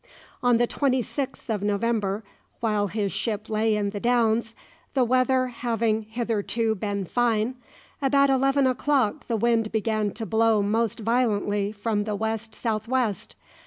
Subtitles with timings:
[0.41, 2.23] On the 26th of November,
[2.59, 4.55] while his ship lay in the Downs
[4.95, 7.53] the weather having hitherto been fine
[8.01, 13.35] about eleven o'clock, the wind began to blow most violently from the West South West.